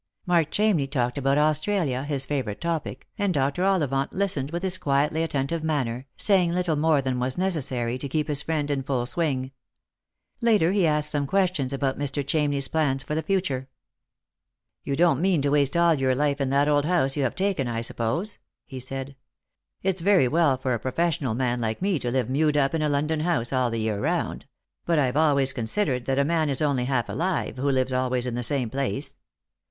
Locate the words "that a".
26.05-26.25